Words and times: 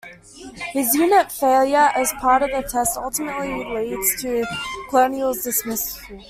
His 0.73 0.95
unit's 0.95 1.39
failure 1.39 1.91
as 1.95 2.11
part 2.13 2.41
of 2.41 2.49
the 2.49 2.67
test 2.67 2.97
ultimately 2.97 3.53
leads 3.63 4.19
to 4.23 4.29
the 4.41 4.57
colonel's 4.89 5.43
dismissal. 5.43 6.17